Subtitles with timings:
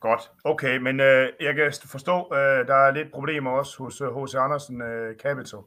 [0.00, 0.30] Godt.
[0.44, 4.34] Okay, men øh, jeg kan forstå, øh, der er lidt problemer også hos øh, H.C.
[4.34, 5.58] Andersen øh, Capital.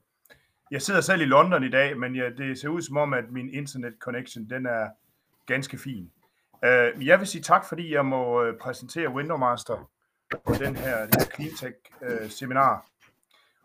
[0.71, 3.23] Jeg sidder selv i London i dag, men ja, det ser ud som om, at
[3.31, 4.89] min internet connection, den er
[5.45, 6.11] ganske fin.
[6.65, 9.89] Øh, jeg vil sige tak, fordi jeg må øh, præsentere Windowmaster
[10.45, 12.85] på den her, den her Cleantech øh, seminar.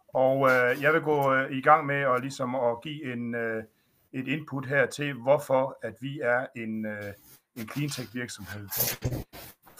[0.08, 3.64] Og øh, jeg vil gå øh, i gang med at, ligesom, at give en, øh,
[4.12, 7.12] et input her til, hvorfor at vi er en, øh,
[7.56, 8.68] en cleantech virksomhed.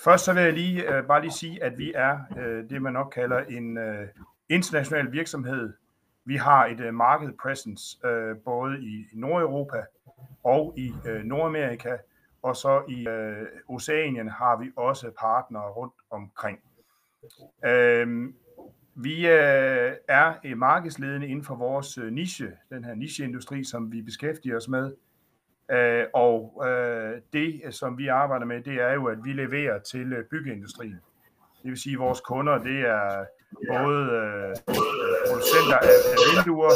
[0.06, 2.92] Først så vil jeg lige, øh, bare lige sige, at vi er øh, det, man
[2.92, 4.08] nok kalder en øh,
[4.48, 5.72] international virksomhed.
[6.24, 9.84] Vi har et øh, market presence øh, både i Nordeuropa
[10.44, 11.96] og i øh, Nordamerika,
[12.42, 16.58] og så i øh, Oceanien har vi også partnere rundt omkring.
[17.64, 18.28] Øh,
[18.94, 24.02] vi øh, er øh, markedsledende inden for vores øh, niche, den her nicheindustri, som vi
[24.02, 24.92] beskæftiger os med.
[25.70, 29.78] Øh, og øh, det, øh, som vi arbejder med, det er jo, at vi leverer
[29.78, 31.00] til øh, byggeindustrien.
[31.62, 33.24] Det vil sige, at vores kunder, det er
[33.68, 34.56] både øh,
[35.28, 36.72] producenter af, af vinduer,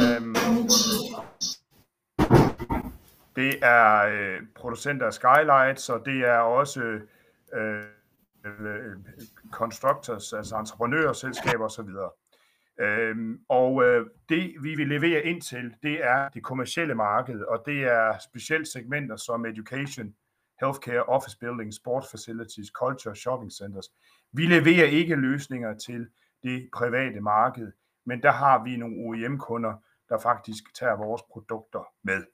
[0.00, 0.20] øh,
[3.36, 7.00] det er øh, producenter af skylights, og det er også øh,
[7.54, 7.82] øh,
[8.44, 8.96] øh
[9.52, 11.88] constructors, altså entreprenørselskaber osv.
[12.80, 17.62] Øhm, og øh, det, vi vil levere ind til, det er det kommercielle marked, og
[17.66, 20.14] det er specielt segmenter som education,
[20.60, 23.92] healthcare, office buildings, sport facilities, culture, shopping centers.
[24.32, 26.08] Vi leverer ikke løsninger til
[26.42, 27.72] det private marked,
[28.06, 29.74] men der har vi nogle OEM-kunder,
[30.08, 32.24] der faktisk tager vores produkter med.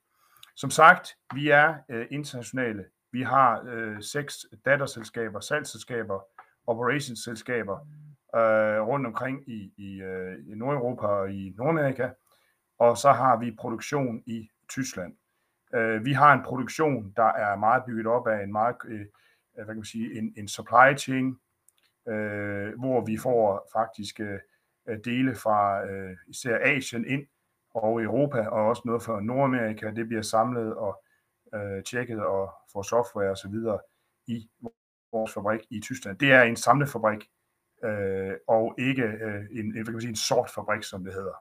[0.57, 2.85] Som sagt, vi er øh, internationale.
[3.13, 6.21] Vi har øh, seks datterselskaber, salgsselskaber,
[6.67, 7.79] operationsselskaber,
[8.36, 12.09] øh, rundt omkring i, i, øh, i Nordeuropa og i Nordamerika,
[12.78, 15.17] og så har vi produktion i Tyskland.
[15.75, 19.06] Øh, vi har en produktion, der er meget bygget op af en meget, øh, øh,
[19.55, 21.37] hvad kan man sige, en, en supply chain,
[22.09, 24.39] øh, hvor vi får faktisk øh,
[25.05, 27.27] dele fra øh, især Asien ind
[27.75, 29.91] og Europa, og også noget fra Nordamerika.
[29.91, 31.05] Det bliver samlet og
[31.55, 33.55] øh, tjekket og får software osv.
[34.26, 34.50] i
[35.12, 36.19] vores fabrik i Tyskland.
[36.19, 37.31] Det er en samlefabrik,
[37.85, 41.15] øh, og ikke øh, en, en, hvad kan man sige, en sort fabrik, som det
[41.15, 41.35] hedder.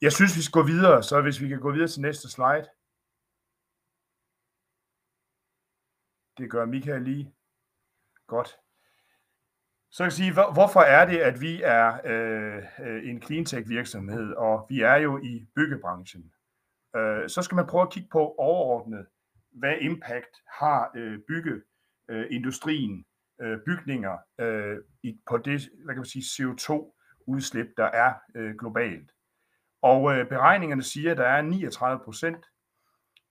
[0.00, 2.68] Jeg synes, vi skal gå videre, så hvis vi kan gå videre til næste slide.
[6.38, 7.34] Det gør Michael lige.
[8.26, 8.58] Godt.
[9.90, 14.32] Så kan jeg sige, hvorfor er det, at vi er øh, øh, en cleantech virksomhed,
[14.32, 16.32] og vi er jo i byggebranchen.
[16.96, 19.06] Øh, så skal man prøve at kigge på overordnet,
[19.50, 23.04] hvad impact har øh, byggeindustrien øh,
[23.42, 29.10] øh, bygninger øh, i, på det hvad kan man sige, CO2-udslip, der er øh, globalt.
[29.82, 32.46] Og øh, beregningerne siger, at der er 39 procent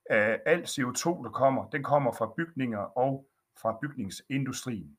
[0.09, 3.27] af alt CO2, der kommer, den kommer fra bygninger og
[3.61, 4.97] fra bygningsindustrien.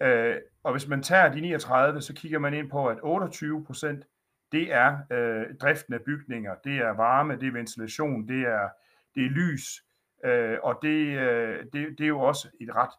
[0.00, 4.04] Øh, og hvis man tager de 39, så kigger man ind på, at 28 procent,
[4.52, 8.68] det er øh, driften af bygninger, det er varme, det er ventilation, det er,
[9.14, 9.84] det er lys,
[10.24, 12.90] øh, og det, øh, det, det er jo også et ret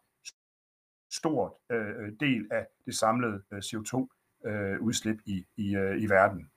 [1.10, 6.50] stort øh, øh, del af det samlede øh, CO2-udslip øh, i, i, øh, i verden.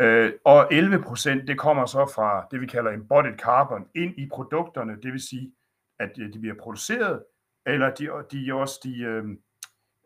[0.00, 4.28] Øh, og 11 procent, det kommer så fra det, vi kalder embodied carbon, ind i
[4.32, 5.52] produkterne, det vil sige,
[5.98, 7.24] at øh, de bliver produceret,
[7.66, 9.24] eller de, de også de, øh,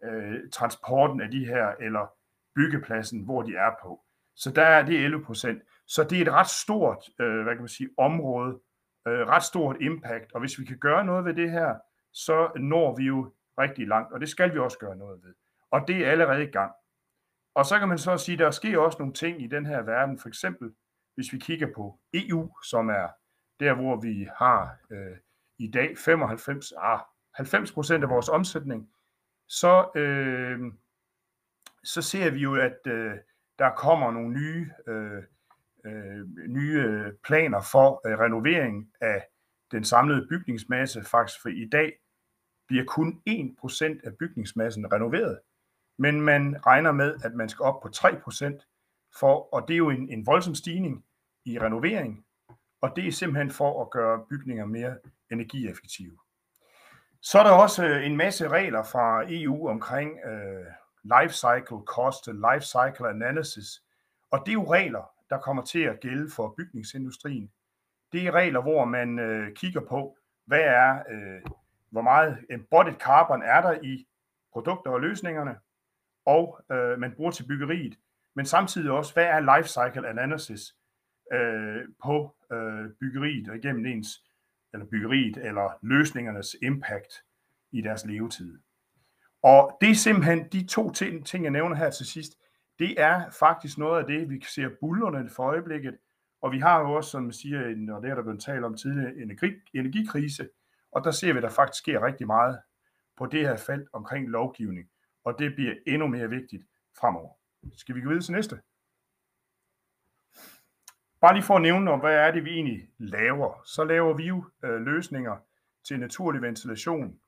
[0.04, 2.12] øh, transporten af de her, eller
[2.54, 4.00] byggepladsen, hvor de er på.
[4.36, 5.62] Så der er det 11 procent.
[5.86, 8.60] Så det er et ret stort, øh, hvad kan man sige, område,
[9.08, 11.74] øh, ret stort impact, og hvis vi kan gøre noget ved det her,
[12.12, 15.34] så når vi jo rigtig langt, og det skal vi også gøre noget ved.
[15.70, 16.72] Og det er allerede i gang.
[17.54, 19.82] Og så kan man så sige, at der sker også nogle ting i den her
[19.82, 20.74] verden, for eksempel
[21.14, 23.08] hvis vi kigger på EU, som er
[23.60, 25.16] der, hvor vi har øh,
[25.58, 27.00] i dag 95, ah,
[27.34, 28.90] 90 procent af vores omsætning,
[29.48, 30.58] så, øh,
[31.84, 33.14] så ser vi jo, at øh,
[33.58, 35.22] der kommer nogle nye, øh,
[35.86, 39.26] øh, nye planer for øh, renovering af
[39.70, 41.04] den samlede bygningsmasse.
[41.04, 41.92] Faktisk for i dag
[42.68, 45.40] bliver kun 1% af bygningsmassen renoveret.
[45.98, 49.90] Men man regner med, at man skal op på 3%, for, og det er jo
[49.90, 51.04] en, en voldsom stigning
[51.44, 52.24] i renovering,
[52.80, 54.96] og det er simpelthen for at gøre bygninger mere
[55.30, 56.18] energieffektive.
[57.22, 60.66] Så er der også øh, en masse regler fra EU omkring øh,
[61.04, 63.82] life cycle cost, life cycle analysis,
[64.30, 67.52] og det er jo regler, der kommer til at gælde for bygningsindustrien.
[68.12, 70.16] Det er regler, hvor man øh, kigger på,
[70.46, 71.40] hvad er øh,
[71.94, 74.06] hvor meget embodied carbon er der i
[74.52, 75.56] produkter og løsningerne,
[76.26, 77.98] og øh, man bruger til byggeriet,
[78.36, 80.74] men samtidig også, hvad er life cycle analysis
[81.32, 84.08] øh, på øh, byggeriet og igennem ens,
[84.72, 87.12] eller byggeriet, eller løsningernes impact
[87.72, 88.58] i deres levetid.
[89.42, 92.32] Og det er simpelthen de to ting, ting, jeg nævner her til sidst,
[92.78, 95.96] det er faktisk noget af det, vi ser bullerne for øjeblikket,
[96.42, 97.60] og vi har jo også, som man siger,
[97.94, 100.48] og det er der blevet talt om tidligere, energi, energikrise,
[100.94, 102.60] og der ser vi, at der faktisk sker rigtig meget
[103.16, 104.88] på det her felt omkring lovgivning,
[105.24, 106.64] og det bliver endnu mere vigtigt
[107.00, 107.32] fremover.
[107.76, 108.60] Skal vi gå videre til næste?
[111.20, 113.62] Bare lige for at nævne om, hvad er det, vi egentlig laver.
[113.64, 115.36] Så laver vi jo øh, løsninger
[115.84, 117.20] til naturlig ventilation,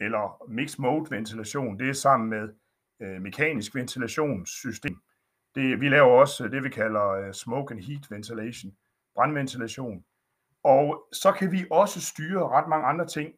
[0.00, 1.78] eller mixed mode ventilation.
[1.78, 2.48] Det er sammen med
[3.00, 5.00] øh, mekanisk ventilationssystem.
[5.54, 8.76] Det, vi laver også øh, det, vi kalder øh, smoke and heat ventilation,
[9.14, 10.04] brandventilation.
[10.66, 13.34] Og så kan vi også styre ret mange andre ting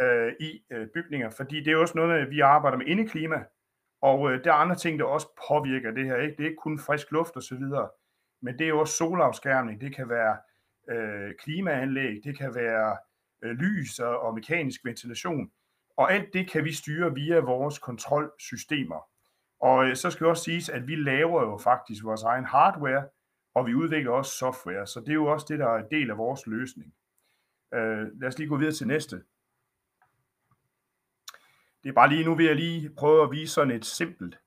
[0.00, 3.44] øh, i øh, bygninger, fordi det er også noget, vi arbejder med indeklima,
[4.02, 6.16] og øh, der er andre ting, der også påvirker det her.
[6.16, 6.36] Ikke?
[6.36, 7.88] Det er ikke kun frisk luft og så videre,
[8.42, 10.36] men det er også solafskærmning, det kan være
[10.90, 12.96] øh, klimaanlæg, det kan være
[13.42, 15.50] øh, lys og, og mekanisk ventilation.
[15.96, 19.08] Og alt det kan vi styre via vores kontrolsystemer.
[19.60, 23.04] Og øh, så skal vi også sige, at vi laver jo faktisk vores egen hardware,
[23.54, 26.10] og vi udvikler også software, så det er jo også det, der er en del
[26.10, 26.94] af vores løsning.
[27.74, 29.22] Øh, lad os lige gå videre til næste.
[31.82, 34.38] Det er bare lige nu, vil jeg lige prøve at vise sådan et simpelt,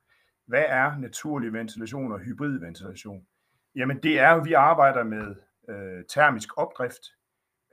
[0.46, 3.28] hvad er naturlig ventilation og hybridventilation?
[3.76, 5.36] Jamen det er jo, vi arbejder med
[5.70, 7.02] øh, termisk opdrift,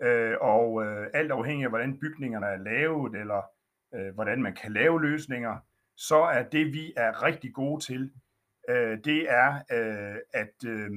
[0.03, 3.43] øh, og øh, alt afhængig af, hvordan bygningerne er lavet, eller
[3.95, 5.59] øh, hvordan man kan lave løsninger,
[5.97, 8.13] så er det, vi er rigtig gode til,
[8.69, 10.91] øh, det er øh, at øh,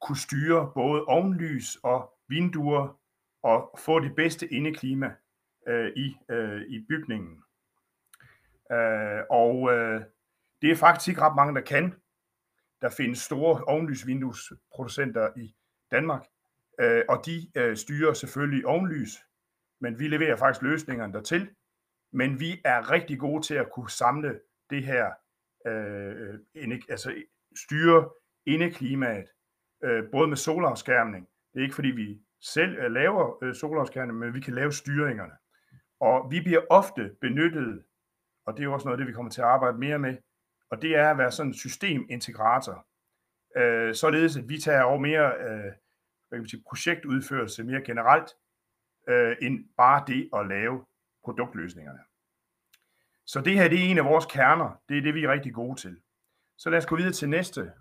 [0.00, 2.98] kunne styre både ovenlys og vinduer,
[3.42, 5.14] og få det bedste indeklima
[5.68, 7.42] øh, i, øh, i bygningen.
[8.72, 10.02] Øh, og øh,
[10.62, 11.94] det er faktisk ikke ret mange, der kan.
[12.82, 15.54] Der findes store ovenlysvinduesproducenter i
[15.90, 16.26] Danmark,
[16.80, 19.10] øh, og de øh, styrer selvfølgelig ovenlys,
[19.80, 21.50] men vi leverer faktisk løsningerne dertil.
[22.12, 24.40] Men vi er rigtig gode til at kunne samle
[24.70, 25.12] det her,
[25.66, 26.38] øh,
[26.88, 27.22] altså
[27.56, 28.10] styre
[28.46, 29.26] indeklimaet,
[29.84, 31.28] øh, både med solafskærmning.
[31.52, 35.32] Det er ikke fordi vi selv øh, laver øh, solafskærmning, men vi kan lave styringerne.
[36.00, 37.84] Og vi bliver ofte benyttet,
[38.46, 40.16] og det er også noget det, vi kommer til at arbejde mere med,
[40.70, 42.86] og det er at være sådan en systemintegrator.
[43.56, 45.72] Øh, således at vi tager over mere øh,
[46.28, 48.30] hvad kan man sige, projektudførelse mere generelt,
[49.08, 50.84] øh, end bare det at lave
[51.24, 51.98] produktløsningerne.
[53.26, 54.82] Så det her det er en af vores kerner.
[54.88, 56.00] Det er det, vi er rigtig gode til.
[56.58, 57.72] Så lad os gå videre til næste.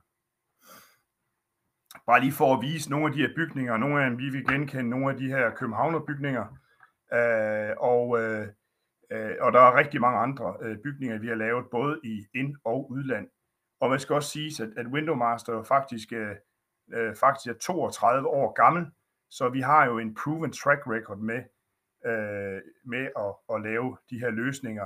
[2.08, 3.78] Bare lige for at vise nogle af de her bygninger.
[3.78, 6.46] Nogle af dem, vi vil genkende nogle af de her Københavner-bygninger.
[7.14, 8.48] Øh, og, øh,
[9.12, 12.56] øh, og der er rigtig mange andre øh, bygninger, vi har lavet, både i ind-
[12.64, 13.28] og udland.
[13.80, 16.36] Og man skal også sige, at, at Windowmaster faktisk, øh,
[16.94, 18.86] øh, faktisk er 32 år gammel,
[19.30, 21.42] så vi har jo en proven track record med,
[22.06, 24.86] øh, med at, at lave de her løsninger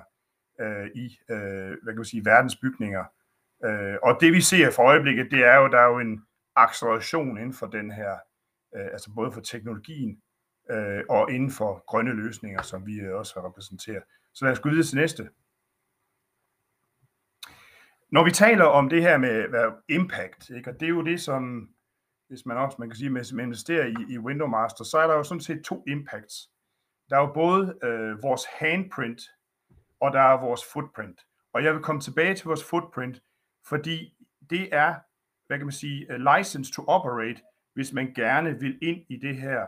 [0.62, 3.06] øh, i øh, hvad kan man sige, verdens bygninger.
[3.66, 6.26] Øh, og det vi ser for øjeblikket, det er jo, der er jo en
[6.56, 8.12] acceleration inden for den her,
[8.76, 10.22] øh, altså både for teknologien
[10.72, 14.04] øh, og inden for grønne løsninger, som vi øh, også har repræsenteret.
[14.34, 15.30] Så lad os gå videre til næste.
[18.12, 21.22] Når vi taler om det her med hvad, impact, ikke, og det er jo det,
[21.22, 21.70] som
[22.28, 25.08] hvis man også man kan sige, med, med investerer i, i Window Master, så er
[25.08, 26.50] der jo sådan set to impacts.
[27.10, 29.22] Der er jo både øh, vores handprint,
[30.00, 31.22] og der er vores footprint.
[31.54, 33.22] Og jeg vil komme tilbage til vores footprint,
[33.68, 34.14] fordi
[34.50, 34.96] det er,
[35.52, 37.42] hvad kan man sige, øh, license to operate,
[37.74, 39.68] hvis man gerne vil ind i det her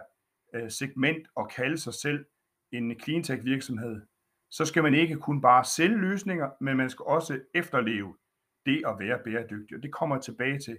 [0.55, 2.25] øh, segment og kalde sig selv
[2.71, 4.01] en cleantech virksomhed,
[4.51, 8.17] så skal man ikke kun bare sælge løsninger, men man skal også efterleve
[8.65, 10.77] det at være bæredygtig, og det kommer jeg tilbage til.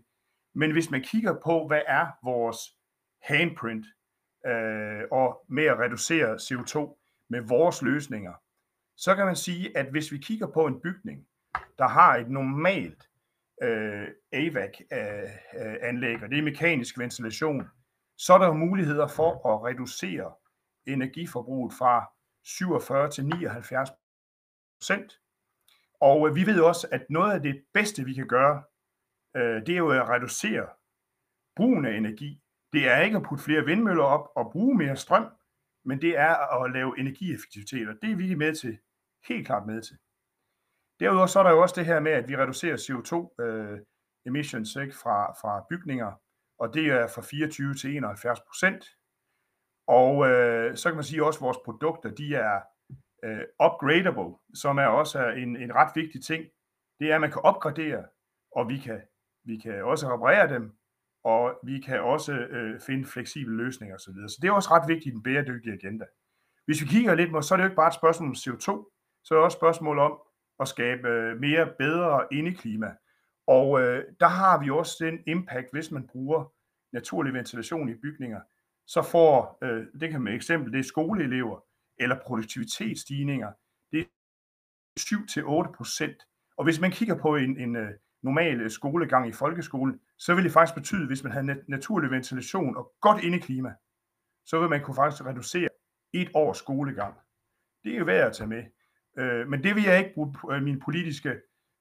[0.55, 2.59] Men hvis man kigger på, hvad er vores
[3.23, 3.87] handprint,
[4.47, 6.77] øh, og med at reducere CO2
[7.31, 8.33] med vores løsninger,
[8.97, 11.27] så kan man sige, at hvis vi kigger på en bygning,
[11.79, 13.09] der har et normalt
[13.63, 17.69] øh, AVAC-anlæg, øh, øh, og det er mekanisk ventilation,
[18.19, 20.33] så er der jo muligheder for at reducere
[20.87, 22.13] energiforbruget fra
[22.45, 23.91] 47 til 79
[24.79, 25.21] procent.
[26.01, 28.63] Og øh, vi ved også, at noget af det bedste, vi kan gøre,
[29.37, 30.67] det er jo at reducere
[31.57, 32.41] brugen af energi.
[32.73, 35.27] Det er ikke at putte flere vindmøller op og bruge mere strøm,
[35.85, 38.79] men det er at lave energieffektivitet, og det er vi med til,
[39.29, 39.97] helt klart med til.
[41.01, 43.79] Derudover så er der jo også det her med, at vi reducerer CO2 øh,
[44.27, 46.13] emissions ikke, fra, fra bygninger,
[46.59, 48.85] og det er fra 24 til 71 procent.
[49.87, 52.61] Og øh, så kan man sige også, at vores produkter, de er
[53.25, 56.45] øh, upgradable, som er også en, en ret vigtig ting.
[57.01, 58.05] Det er, at man kan opgradere,
[58.57, 59.01] og vi kan,
[59.45, 60.79] vi kan også reparere dem,
[61.25, 64.15] og vi kan også øh, finde fleksible løsninger osv.
[64.29, 66.05] Så det er også ret vigtigt i den bæredygtige agenda.
[66.65, 68.67] Hvis vi kigger lidt på, så er det jo ikke bare et spørgsmål om CO2,
[69.25, 70.19] så er det også et spørgsmål om
[70.61, 72.95] at skabe øh, mere bedre indeklima.
[73.47, 76.53] Og øh, der har vi også den impact, hvis man bruger
[76.93, 78.41] naturlig ventilation i bygninger,
[78.87, 81.65] så får, øh, det kan man eksempel, det er skoleelever,
[81.99, 83.53] eller produktivitetsstigninger,
[83.93, 84.05] det er
[85.69, 86.23] 7-8 procent.
[86.57, 87.91] Og hvis man kigger på en, en øh,
[88.23, 92.77] normal øh, skolegang i folkeskolen, så vil det faktisk betyde, hvis man havde naturlig ventilation
[92.77, 93.75] og godt indeklima,
[94.47, 95.69] så vil man kunne faktisk reducere
[96.13, 97.15] et års skolegang.
[97.85, 98.65] Det er jo værd at tage med.
[99.19, 101.31] Øh, men det vil jeg ikke bruge øh, min politiske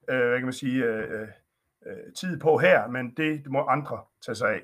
[0.10, 1.28] øh, hvad kan man sige, øh, øh,
[1.86, 4.62] øh, tid på her, men det, må andre tage sig af.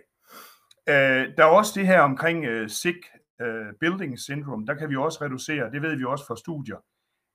[0.89, 2.97] Øh, der er også det her omkring øh, sick
[3.41, 6.77] øh, building syndrome, der kan vi også reducere, det ved vi også fra studier,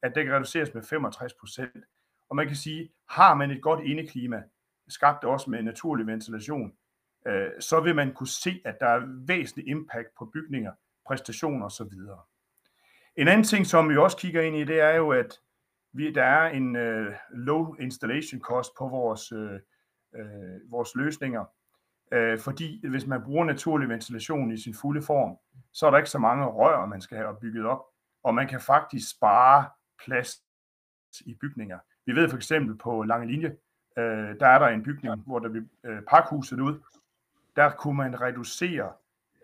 [0.03, 1.85] at det kan reduceres med 65 procent.
[2.31, 4.43] Og man kan sige, har man et godt indeklima,
[4.89, 6.73] skabt også med naturlig ventilation,
[7.27, 10.73] øh, så vil man kunne se, at der er væsentlig impact på bygninger,
[11.07, 11.93] præstationer osv.
[13.17, 15.41] En anden ting, som vi også kigger ind i, det er jo, at
[15.93, 19.61] vi, der er en øh, low installation cost på vores, øh,
[20.15, 21.45] øh, vores løsninger,
[22.13, 25.37] øh, fordi hvis man bruger naturlig ventilation i sin fulde form,
[25.73, 27.85] så er der ikke så mange rør, man skal have bygget op,
[28.23, 29.69] og man kan faktisk spare
[30.05, 30.43] plads
[31.21, 31.79] i bygninger.
[32.07, 33.57] Vi ved for eksempel på Lange Linje,
[33.99, 36.81] øh, der er der en bygning, hvor der bliver øh, pakhuset ud.
[37.57, 38.93] Der kunne man reducere,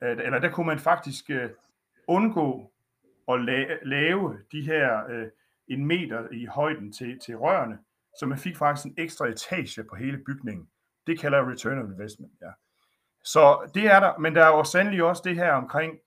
[0.02, 1.50] øh, eller der kunne man faktisk øh,
[2.06, 2.72] undgå
[3.34, 5.26] at la- lave de her øh,
[5.68, 7.78] en meter i højden til, til rørene,
[8.18, 10.68] så man fik faktisk en ekstra etage på hele bygningen.
[11.06, 12.50] Det kalder jeg return on investment, ja.
[13.24, 15.98] Så det er der, men der er jo sandelig også det her omkring,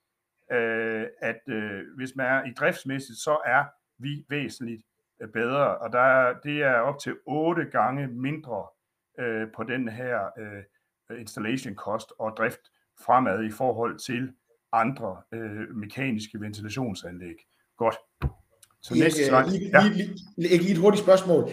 [0.52, 3.64] øh, at øh, hvis man er i driftsmæssigt, så er
[3.98, 4.82] vi væsentligt
[5.20, 8.66] øh, bedre, og der er, det er op til otte gange mindre
[9.18, 12.60] øh, på den her øh, installation cost og drift
[13.04, 14.34] fremad i forhold til
[14.82, 17.36] andre øh, mekaniske ventilationsanlæg.
[17.78, 17.94] Godt.
[18.82, 19.50] Så næste slide.
[19.50, 19.88] Lige, ja.
[19.88, 21.50] lige, lige, lige et hurtigt spørgsmål.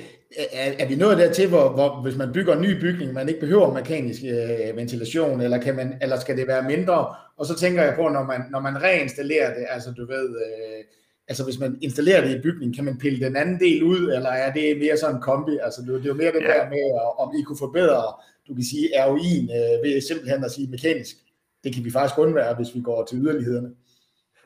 [0.54, 3.40] Er, er vi nået dertil, hvor, hvor hvis man bygger en ny bygning, man ikke
[3.40, 7.16] behøver mekanisk øh, ventilation, eller, kan man, eller skal det være mindre?
[7.38, 10.84] Og så tænker jeg på, når man, når man reinstallerer det, altså du ved, øh,
[11.28, 14.30] altså hvis man installerer det i bygningen, kan man pille den anden del ud, eller
[14.30, 15.58] er det mere sådan en kombi?
[15.64, 16.48] Altså det, er jo mere det ja.
[16.48, 16.84] der med,
[17.18, 18.04] om I kunne forbedre,
[18.48, 21.16] du kan sige, ROI'en øh, ved simpelthen at sige mekanisk.
[21.64, 23.76] Det kan vi faktisk undvære, hvis vi går til yderlighederne.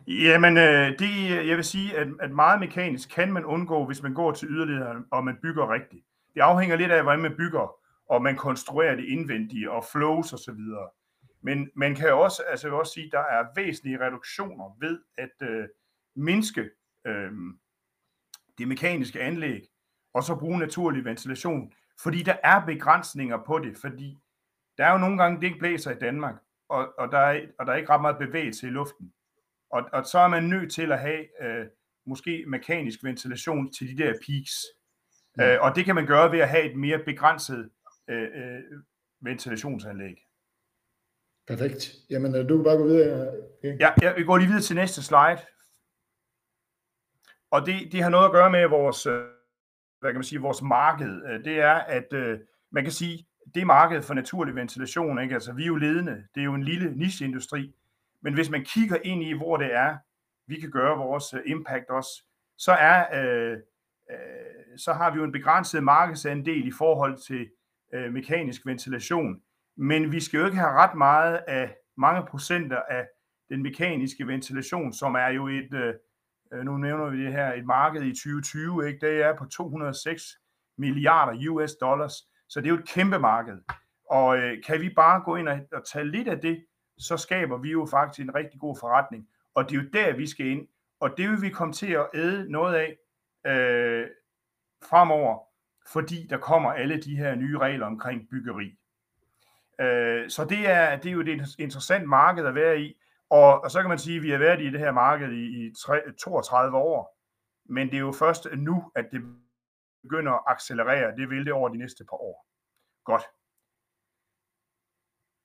[0.08, 4.14] Jamen, øh, det, jeg vil sige, at, at meget mekanisk kan man undgå, hvis man
[4.14, 6.06] går til yderlighederne, og man bygger rigtigt.
[6.34, 7.76] Det afhænger lidt af, hvordan man bygger,
[8.10, 10.60] og man konstruerer det indvendige, og flows osv.
[11.42, 15.00] Men man kan også, altså jeg vil også sige, at der er væsentlige reduktioner ved
[15.18, 15.68] at øh,
[16.16, 16.70] mindske
[17.08, 17.32] øh,
[18.58, 19.62] det mekaniske anlæg,
[20.14, 21.72] og så bruge naturlig ventilation.
[22.00, 24.18] Fordi der er begrænsninger på det, fordi
[24.78, 26.36] der er jo nogle gange, det ikke blæser i Danmark,
[26.70, 29.14] og, og, der, er, og der er ikke ret meget bevægelse i luften.
[29.70, 31.66] Og, og så er man nødt til at have øh,
[32.06, 34.54] måske mekanisk ventilation til de der peaks.
[35.38, 35.54] Ja.
[35.54, 37.70] Øh, og det kan man gøre ved at have et mere begrænset
[38.10, 38.64] øh, øh,
[39.22, 40.16] ventilationsanlæg.
[41.48, 41.96] Perfekt.
[42.10, 43.30] Jamen, øh, du kan bare gå videre.
[43.58, 43.80] Okay.
[43.80, 45.40] Ja, ja, vi går lige videre til næste slide.
[47.52, 49.24] Og det, det har noget at gøre med vores, øh,
[50.00, 51.24] hvad kan man sige, vores marked.
[51.26, 52.40] Øh, det er, at øh,
[52.72, 55.34] man kan sige, det marked for naturlig ventilation, ikke?
[55.34, 57.74] altså vi er jo ledende, det er jo en lille nicheindustri,
[58.22, 59.98] men hvis man kigger ind i, hvor det er,
[60.48, 62.24] vi kan gøre vores øh, impact også,
[62.58, 63.58] så er øh,
[64.12, 67.50] øh, så har vi jo en begrænset markedsandel i forhold til
[67.94, 69.42] øh, mekanisk ventilation.
[69.76, 73.08] Men vi skal jo ikke have ret meget af mange procenter af
[73.50, 75.94] den mekaniske ventilation, som er jo et, øh,
[76.54, 79.08] øh nu nævner vi det her, et marked i 2020, ikke?
[79.08, 80.24] det er på 206
[80.78, 83.58] milliarder US dollars, så det er jo et kæmpe marked.
[84.10, 86.66] Og øh, kan vi bare gå ind og, og tage lidt af det,
[86.98, 89.28] så skaber vi jo faktisk en rigtig god forretning.
[89.56, 90.68] Og det er jo der, vi skal ind.
[91.00, 92.98] Og det vil vi komme til at æde noget af
[93.52, 94.08] øh,
[94.90, 95.40] fremover,
[95.88, 98.78] fordi der kommer alle de her nye regler omkring byggeri.
[99.80, 103.02] Øh, så det er, det er jo et interessant marked at være i.
[103.30, 105.66] Og, og så kan man sige, at vi har været i det her marked i,
[105.66, 107.18] i tre, 32 år,
[107.66, 109.22] men det er jo først nu, at det
[110.06, 111.16] begynder at accelerere.
[111.18, 112.48] Det vil det over de næste par år.
[113.04, 113.24] Godt.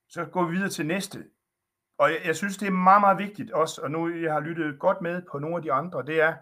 [0.09, 1.19] Så går vi videre til næste.
[1.99, 4.79] Og jeg, jeg synes, det er meget, meget vigtigt også, og nu jeg har lyttet
[4.79, 6.37] godt med på nogle af de andre, det er,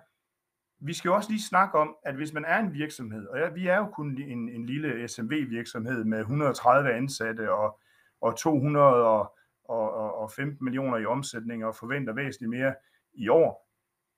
[0.81, 3.49] vi skal jo også lige snakke om, at hvis man er en virksomhed, og ja,
[3.49, 7.81] vi er jo kun en, en lille SMV-virksomhed med 130 ansatte og,
[8.21, 12.75] og 200 og og, og, og 15 millioner i omsætning og forventer væsentligt mere
[13.13, 13.69] i år,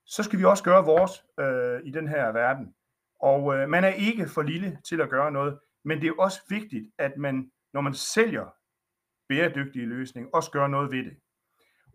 [0.06, 2.74] så skal vi også gøre vores øh, i den her verden.
[3.20, 6.40] Og øh, man er ikke for lille til at gøre noget, men det er også
[6.48, 8.54] vigtigt, at man, når man sælger
[9.28, 11.16] bæredygtige løsninger, også gør noget ved det.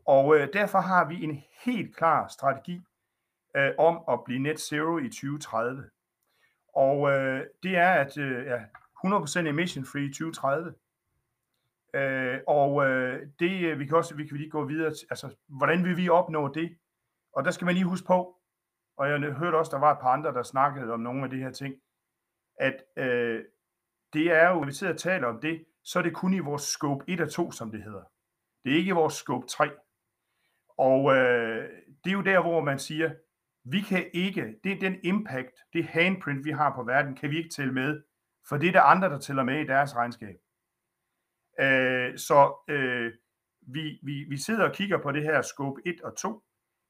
[0.06, 2.82] Og øh, derfor har vi en helt klar strategi
[3.58, 5.90] øh, om at blive net zero i 2030.
[6.76, 8.60] Og øh, det er, at øh, ja,
[9.06, 10.74] 100% emission free i 2030.
[11.94, 15.36] Øh, og øh, det, øh, vi kan også vi kan lige gå videre til, altså,
[15.48, 16.78] hvordan vil vi opnå det?
[17.34, 18.38] Og der skal man lige huske på,
[18.98, 21.38] og jeg hørte også, der var et par andre, der snakkede om nogle af de
[21.38, 21.76] her ting,
[22.60, 23.44] at øh,
[24.14, 26.40] det er jo, når vi sidder og taler om det, så er det kun i
[26.40, 28.04] vores scope 1 og 2, som det hedder.
[28.64, 29.72] Det er ikke i vores scope 3.
[30.78, 31.70] Og øh,
[32.04, 33.14] det er jo der, hvor man siger,
[33.64, 37.38] vi kan ikke, det er den impact, det handprint, vi har på verden, kan vi
[37.38, 38.02] ikke tælle med,
[38.50, 40.36] for det er der andre, der tæller med i deres regnskab.
[41.60, 43.14] Øh, så øh,
[43.62, 46.44] vi, vi, vi sidder og kigger på det her scope 1 og 2,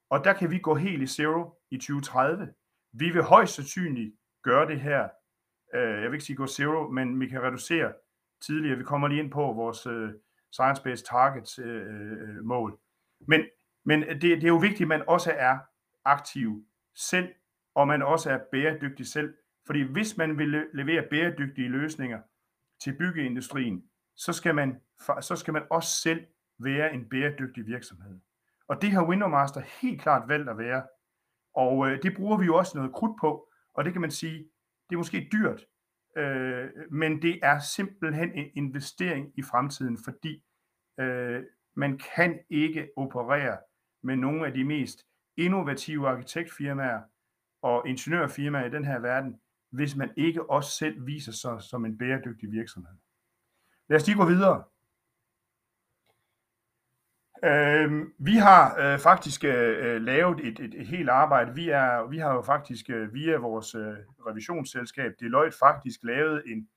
[0.10, 2.54] og der kan vi gå helt i zero i 2030.
[2.94, 5.10] Vi vil højst sandsynligt gøre det her,
[5.76, 7.94] øh, jeg vil ikke sige gå zero, men vi kan reducere
[8.46, 8.78] tidligere.
[8.78, 10.10] Vi kommer lige ind på vores øh,
[10.52, 12.80] science-based targets øh, mål.
[13.28, 13.42] Men,
[13.86, 15.58] men det, det er jo vigtigt, at man også er
[16.06, 17.34] aktiv selv,
[17.76, 19.34] og man også er bæredygtig selv.
[19.66, 22.22] Fordi hvis man vil levere bæredygtige løsninger
[22.84, 23.84] til byggeindustrien,
[24.16, 24.82] så skal man,
[25.22, 26.26] så skal man også selv
[26.60, 28.20] være en bæredygtig virksomhed.
[28.68, 30.84] Og det har Windowmaster helt klart valgt at være.
[31.56, 34.38] Og øh, det bruger vi jo også noget krudt på, og det kan man sige,
[34.90, 35.66] det er måske dyrt,
[36.18, 40.44] øh, men det er simpelthen en investering i fremtiden, fordi
[41.00, 41.44] øh,
[41.76, 43.58] man kan ikke operere
[44.04, 45.06] med nogle af de mest
[45.38, 47.02] innovative arkitektfirmaer
[47.62, 51.98] og ingeniørfirmaer i den her verden, hvis man ikke også selv viser sig som en
[51.98, 52.96] bæredygtig virksomhed.
[53.90, 54.64] Lad os lige gå videre.
[57.44, 61.56] Øh, vi har øh, faktisk øh, øh, lavet et, et, et helt arbejde.
[61.56, 63.96] Vi, er, vi har jo faktisk øh, via vores øh,
[64.28, 66.68] revisionsselskab Deloitte faktisk lavet en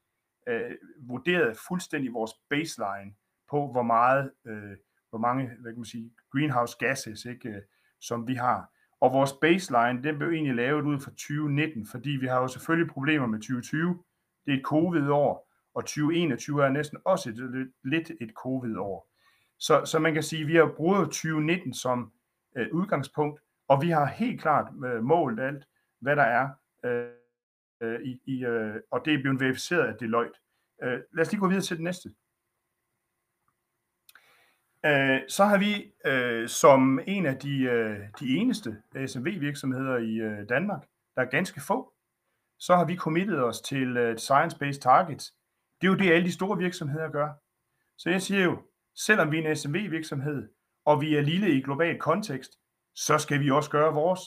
[0.48, 3.14] øh, vurderet fuldstændig vores baseline
[3.50, 4.76] på hvor meget øh,
[5.10, 7.62] hvor mange hvad kan man sige greenhouse gases ikke, øh,
[8.00, 8.70] som vi har.
[9.00, 12.90] Og vores baseline den blev egentlig lavet ud fra 2019, fordi vi har jo selvfølgelig
[12.90, 14.02] problemer med 2020.
[14.46, 19.10] Det er et covid-år, og 2021 er næsten også et, lidt et covid-år.
[19.58, 22.12] Så, så man kan sige, at vi har brugt 2019 som
[22.56, 25.64] øh, udgangspunkt, og vi har helt klart øh, målt alt,
[26.00, 26.48] hvad der er
[26.84, 27.08] øh,
[27.80, 30.38] øh i, i øh, og det er blevet verificeret af Deloitte.
[30.82, 32.08] Øh, lad os lige gå videre til det næste.
[34.86, 40.48] Øh, så har vi øh, som en af de, øh, de eneste SMV-virksomheder i øh,
[40.48, 41.92] Danmark, der er ganske få,
[42.58, 45.34] så har vi committet os til øh, Science-Based Targets.
[45.80, 47.28] Det er jo det, alle de store virksomheder gør.
[47.96, 48.62] Så jeg siger jo,
[49.06, 50.48] selvom vi er en SMV-virksomhed,
[50.84, 52.58] og vi er lille i global kontekst,
[52.94, 54.20] så skal vi også gøre vores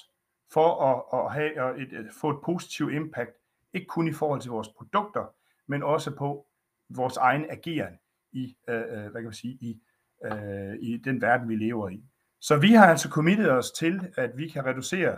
[0.53, 3.31] for at, at have et, at få et positivt impact,
[3.73, 5.34] ikke kun i forhold til vores produkter,
[5.67, 6.47] men også på
[6.89, 7.99] vores egen ageren
[8.31, 9.81] i, øh, øh hvad kan man sige, i,
[10.25, 12.03] øh, i den verden, vi lever i.
[12.41, 15.17] Så vi har altså committet os til, at vi kan reducere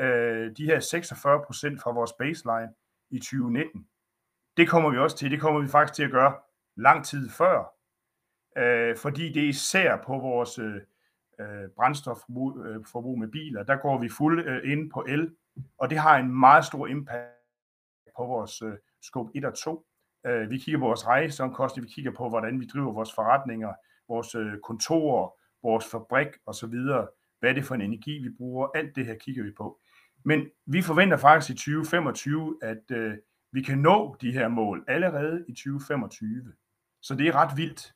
[0.00, 2.72] øh, de her 46% fra vores baseline
[3.10, 3.86] i 2019.
[4.56, 5.30] Det kommer vi også til.
[5.30, 6.34] Det kommer vi faktisk til at gøre
[6.76, 7.73] lang tid før,
[8.58, 10.74] øh, fordi det er især på vores øh,
[11.40, 15.34] øh brændstofforbrug øh, forbrug med biler, der går vi fuld øh, ind på el,
[15.78, 17.30] og det har en meget stor impact
[18.16, 19.86] på vores øh, scope 1 og 2.
[20.26, 23.72] Øh, vi kigger på vores rejseomkostninger, vi kigger på, hvordan vi driver vores forretninger,
[24.08, 25.30] vores øh, kontorer,
[25.62, 26.74] vores fabrik osv.,
[27.40, 29.80] hvad er det for en energi, vi bruger, alt det her kigger vi på.
[30.24, 33.14] Men vi forventer faktisk i 2025, at øh,
[33.52, 36.52] vi kan nå de her mål allerede i 2025.
[37.02, 37.93] Så det er ret vildt.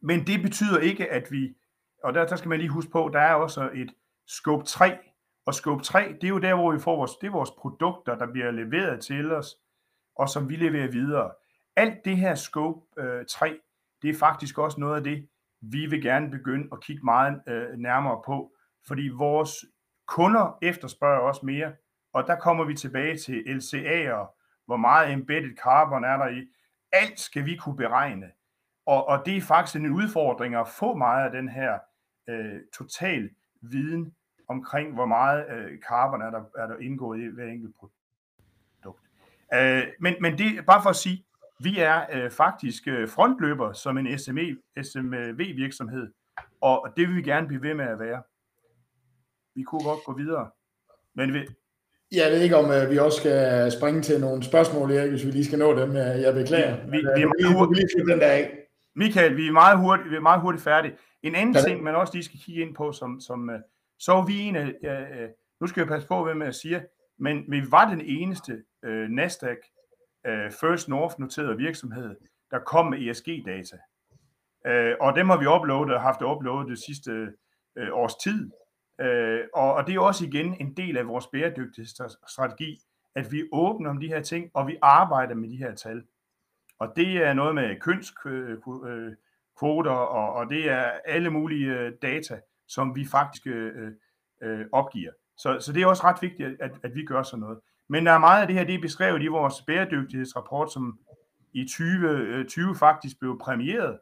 [0.00, 1.56] Men det betyder ikke, at vi,
[2.04, 3.94] og der, der skal man lige huske på, der er også et
[4.28, 4.98] scope 3,
[5.46, 8.18] og scope 3, det er jo der, hvor vi får vores, det er vores produkter,
[8.18, 9.56] der bliver leveret til os,
[10.16, 11.30] og som vi leverer videre.
[11.76, 13.58] Alt det her scope øh, 3,
[14.02, 15.28] det er faktisk også noget af det,
[15.60, 18.52] vi vil gerne begynde at kigge meget øh, nærmere på,
[18.86, 19.64] fordi vores
[20.06, 21.72] kunder efterspørger også mere,
[22.12, 24.36] og der kommer vi tilbage til LCA'er,
[24.66, 26.48] hvor meget embedded carbon er der i.
[26.92, 28.30] Alt skal vi kunne beregne.
[28.90, 31.78] Og, og det er faktisk en udfordring at få meget af den her
[32.28, 34.14] øh, total viden
[34.48, 39.02] omkring, hvor meget øh, carbon er der, er der indgået i hver enkelt produkt.
[39.54, 41.24] Øh, men, men det er bare for at sige,
[41.60, 46.12] vi er øh, faktisk øh, frontløber som en SME, SMV-virksomhed,
[46.60, 48.22] og det vil vi gerne blive ved med at være.
[49.54, 50.50] Vi kunne godt gå videre.
[51.14, 51.46] Men vi,
[52.12, 55.30] jeg ved ikke, om uh, vi også skal springe til nogle spørgsmål, Erik, hvis vi
[55.30, 55.96] lige skal nå dem.
[55.96, 56.76] Jeg beklager.
[56.76, 58.59] Vi, vi, vi, er meget hurtigt, lige den der af.
[58.94, 60.96] Michael, vi er meget hurtigt, vi er meget hurtigt færdige.
[61.22, 63.54] En anden ja, ting, man også lige skal kigge ind på, som, som uh,
[63.98, 66.80] så er vi en af, uh, nu skal jeg passe på, hvad jeg siger,
[67.18, 69.58] men vi var den eneste uh, Nasdaq
[70.28, 72.16] uh, First North noterede virksomhed,
[72.50, 73.76] der kom med ESG-data.
[74.68, 77.28] Uh, og dem har vi uploadet og haft uploadet det sidste
[77.80, 78.50] uh, års tid.
[79.00, 82.80] Øh, og, og det er også igen en del af vores bæredygtighedsstrategi,
[83.14, 86.02] at vi åbner om de her ting, og vi arbejder med de her tal.
[86.80, 91.92] Og det er noget med kønskvoter, øh, øh, og, og det er alle mulige øh,
[92.02, 93.92] data, som vi faktisk øh,
[94.42, 95.12] øh, opgiver.
[95.36, 97.58] Så, så det er også ret vigtigt, at, at vi gør sådan noget.
[97.88, 100.98] Men der er meget af det her, det er beskrevet i vores bæredygtighedsrapport, som
[101.52, 103.98] i 2020 faktisk blev præmieret,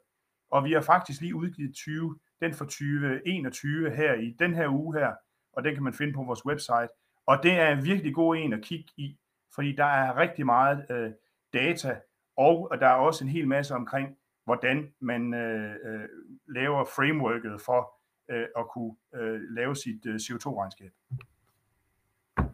[0.50, 4.98] og vi har faktisk lige udgivet 20, den for 2021 her i den her uge
[4.98, 5.12] her,
[5.52, 6.88] og den kan man finde på vores website.
[7.26, 9.18] Og det er en virkelig god en at kigge i,
[9.54, 11.10] fordi der er rigtig meget øh,
[11.52, 12.00] data,
[12.38, 14.08] og der er også en hel masse omkring,
[14.44, 16.08] hvordan man øh, øh,
[16.48, 17.92] laver frameworket for
[18.30, 20.92] øh, at kunne øh, lave sit øh, CO2-regnskab.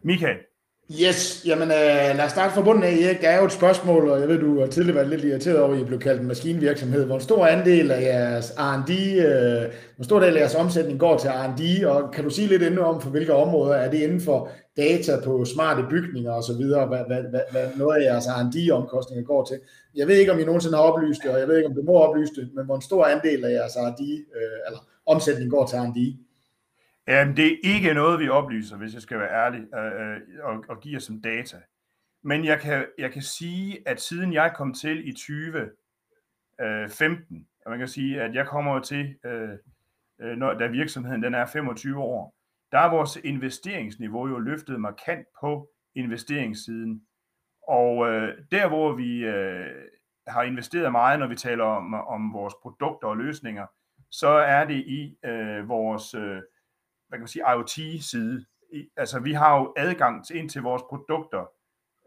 [0.03, 0.37] Michael?
[0.91, 3.21] Yes, jamen øh, lad os starte fra bunden af, Erik.
[3.21, 5.73] Der er jo et spørgsmål, og jeg ved, du har tidligere været lidt irriteret over,
[5.73, 7.05] at I blev kaldt en maskinvirksomhed.
[7.05, 8.91] Hvor stor andel af jeres R&D,
[9.25, 12.63] øh, hvor stor del af jeres omsætning går til R&D, og kan du sige lidt
[12.63, 17.07] endnu om, for hvilke områder er det inden for data på smarte bygninger osv., hvad,
[17.07, 19.59] hvad, hvad, hvad noget af jeres R&D-omkostninger går til?
[19.95, 21.81] Jeg ved ikke, om I nogensinde har oplyst det, og jeg ved ikke, om du
[21.81, 25.65] må oplyse det, men hvor en stor andel af jeres R&D, øh, eller omsætning går
[25.65, 26.17] til R&D?
[27.07, 30.79] Jamen, det er ikke noget, vi oplyser, hvis jeg skal være ærlig, øh, og, og
[30.81, 31.57] giver som data.
[32.23, 37.71] Men jeg kan, jeg kan sige, at siden jeg kom til i 2015, øh, og
[37.71, 39.49] man kan sige, at jeg kommer til, øh,
[40.21, 42.35] øh når, da virksomheden den er 25 år,
[42.71, 47.01] der er vores investeringsniveau jo løftet markant på investeringssiden.
[47.67, 49.65] Og øh, der, hvor vi øh,
[50.27, 53.65] har investeret meget, når vi taler om, om vores produkter og løsninger,
[54.11, 56.41] så er det i øh, vores øh,
[57.07, 58.45] hvad kan man sige, IoT-side.
[58.97, 61.45] Altså, vi har jo adgang til, ind til vores produkter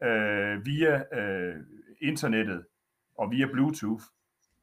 [0.02, 1.56] øh, via øh,
[2.02, 2.66] internettet
[3.18, 4.04] og via Bluetooth.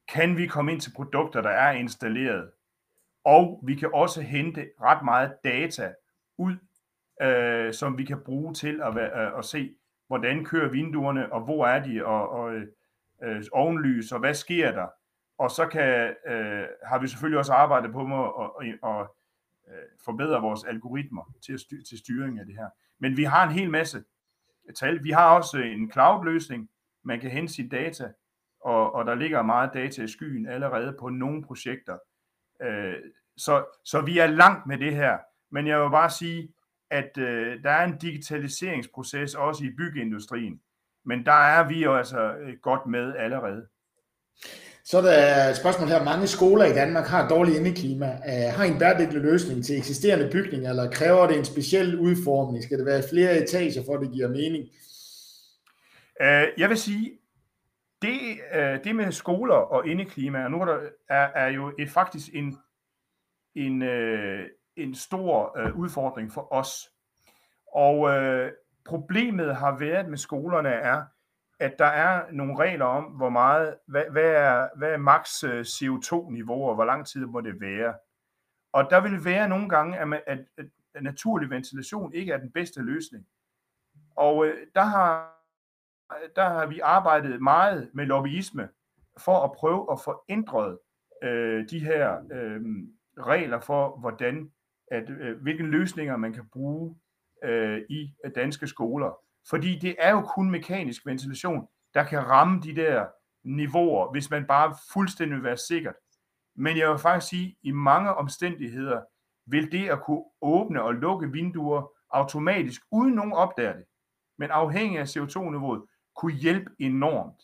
[0.08, 2.50] Kan vi komme ind til produkter, der er installeret?
[3.26, 5.92] Og vi kan også hente ret meget data
[6.38, 6.56] ud,
[7.22, 9.74] øh, som vi kan bruge til at, øh, at se,
[10.06, 12.54] hvordan kører vinduerne, og hvor er de, og, og
[13.22, 14.86] øh, ovenlys, og hvad sker der?
[15.38, 19.06] Og så kan, øh, har vi selvfølgelig også arbejdet på at, at, at
[19.68, 22.68] øh, forbedre vores algoritmer til, at styr, til styring af det her.
[22.98, 24.04] Men vi har en hel masse
[24.76, 25.04] tal.
[25.04, 26.68] Vi har også en cloud-løsning,
[27.04, 28.12] man kan hente sit data,
[28.60, 31.98] og, og der ligger meget data i skyen allerede på nogle projekter.
[32.62, 32.94] Øh,
[33.36, 35.16] så, så vi er langt med det her.
[35.52, 36.48] Men jeg vil bare sige,
[36.90, 40.60] at øh, der er en digitaliseringsproces også i byggeindustrien.
[41.04, 43.66] Men der er vi jo altså øh, godt med allerede.
[44.84, 46.04] Så er der et spørgsmål her.
[46.04, 48.06] Mange skoler i Danmark har dårligt indeklima.
[48.06, 52.64] Øh, har en bæredygtig løsning til eksisterende bygninger, eller kræver det en speciel udformning?
[52.64, 54.64] Skal det være flere etager, for at det giver mening?
[56.22, 57.12] Øh, jeg vil sige,
[58.02, 61.90] det, øh, det med skoler og indeklima, og nu er, der, er, er jo et,
[61.90, 62.58] faktisk en,
[63.54, 66.90] en, øh, en stor øh, udfordring for os.
[67.72, 68.52] Og øh,
[68.84, 71.04] problemet har været med skolerne er,
[71.60, 76.68] at der er nogle regler om, hvor meget, hvad, hvad er, hvad er maks CO2-niveau,
[76.68, 77.94] og hvor lang tid må det være.
[78.72, 82.52] Og der vil være nogle gange, at, man, at, at naturlig ventilation ikke er den
[82.52, 83.26] bedste løsning.
[84.16, 85.35] Og øh, der, har,
[86.12, 88.68] Øh, der har vi arbejdet meget med lobbyisme
[89.18, 90.78] for at prøve at få ændret
[91.22, 92.60] øh, de her øh,
[93.18, 94.50] regler for, hvordan
[94.90, 96.96] at, øh, hvilke løsninger man kan bruge
[97.44, 99.18] øh, i øh, danske skoler.
[99.50, 103.06] Fordi det er jo kun mekanisk ventilation, der kan ramme de der
[103.44, 105.94] niveauer, hvis man bare fuldstændig vil være sikkert.
[106.56, 109.02] Men jeg vil faktisk sige, at i mange omstændigheder
[109.46, 113.84] vil det at kunne åbne og lukke vinduer automatisk, uden nogen opdager det,
[114.38, 115.82] men afhængig af CO2-niveauet,
[116.16, 117.42] kunne hjælpe enormt.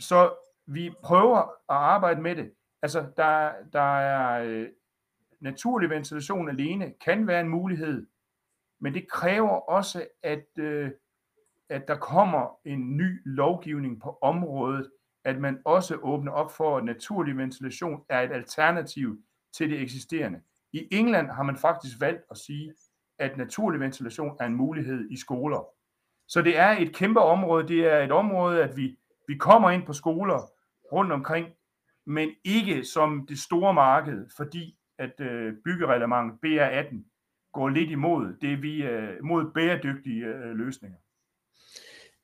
[0.00, 0.34] Så
[0.66, 2.52] vi prøver at arbejde med det.
[2.82, 4.68] Altså, der, der er øh,
[5.40, 8.06] naturlig ventilation alene, kan være en mulighed,
[8.80, 10.90] men det kræver også, at, øh,
[11.68, 14.90] at der kommer en ny lovgivning på området,
[15.24, 20.40] at man også åbner op for, at naturlig ventilation er et alternativ til det eksisterende.
[20.72, 22.74] I England har man faktisk valgt at sige,
[23.18, 25.75] at naturlig ventilation er en mulighed i skoler.
[26.28, 27.68] Så det er et kæmpe område.
[27.68, 30.50] Det er et område, at vi, vi kommer ind på skoler
[30.92, 31.46] rundt omkring,
[32.06, 38.62] men ikke som det store marked, fordi at øh, byggereglementet BR18 går lidt imod det,
[38.62, 40.98] vi øh, mod bæredygtige øh, løsninger.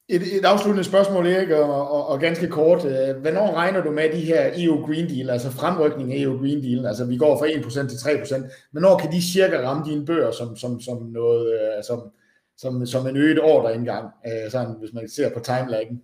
[0.08, 2.84] Et, et afsluttende spørgsmål, Erik, og, og, og ganske kort.
[2.84, 6.62] Øh, hvornår regner du med de her EU Green Deal, altså fremrykning af EU Green
[6.62, 6.86] Deal?
[6.86, 8.68] Altså vi går fra 1% til 3%.
[8.72, 12.12] Hvornår kan de cirka ramme dine bøger som, som, som, noget, øh, som,
[12.62, 16.02] som, som en øget ordreindgang, øh, sådan, hvis man ser på timelaggen?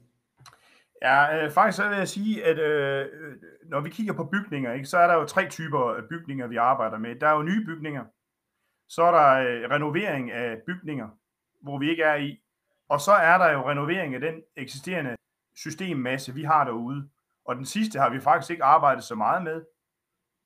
[1.03, 4.73] Ja, øh, faktisk så vil jeg sige, at øh, øh, når vi kigger på bygninger,
[4.73, 7.17] ikke, så er der jo tre typer af bygninger, vi arbejder med.
[7.17, 8.05] Der er jo nye bygninger,
[8.89, 11.09] Så er der øh, renovering af bygninger,
[11.63, 12.41] hvor vi ikke er i.
[12.89, 15.17] Og så er der jo renovering af den eksisterende
[15.57, 17.09] systemmasse, vi har derude.
[17.45, 19.65] Og den sidste har vi faktisk ikke arbejdet så meget med.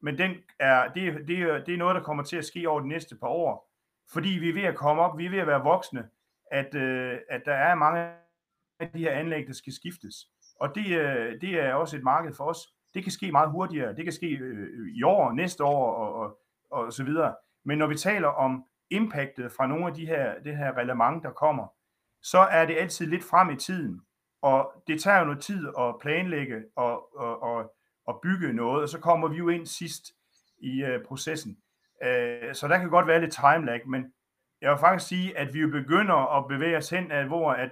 [0.01, 2.89] Men den er, det, det, det er noget, der kommer til at ske over de
[2.89, 3.72] næste par år.
[4.13, 6.09] Fordi vi er ved at komme op, vi er ved at være voksne,
[6.51, 8.11] at, øh, at der er mange
[8.81, 10.15] af de her anlæg, der skal skiftes.
[10.61, 12.59] Og det, øh, det er også et marked for os.
[12.95, 13.97] Det kan ske meget hurtigere.
[13.97, 16.39] Det kan ske øh, i år, næste år og, og,
[16.71, 17.35] og så videre.
[17.65, 21.31] Men når vi taler om impactet fra nogle af de her, det her relevant, der
[21.31, 21.67] kommer,
[22.23, 24.01] så er det altid lidt frem i tiden.
[24.43, 27.75] Og det tager jo noget tid at planlægge og, og, og,
[28.07, 30.13] og bygge noget, og så kommer vi jo ind sidst
[30.59, 31.59] i øh, processen.
[32.03, 34.13] Øh, så der kan godt være lidt time lag, men
[34.63, 37.71] jeg vil faktisk sige, at vi jo begynder at bevæge os hen, at, hvor at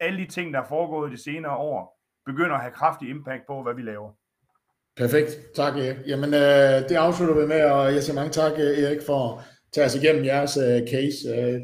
[0.00, 3.62] alle de ting, der er foregået de senere år, begynder at have kraftig impact på,
[3.62, 4.10] hvad vi laver.
[4.96, 5.30] Perfekt.
[5.54, 5.96] Tak, Erik.
[6.06, 9.44] Jamen, øh, det afslutter vi med, og jeg siger mange tak, øh, Erik, for at
[9.72, 11.28] tage os igennem jeres øh, case.
[11.28, 11.60] Øh,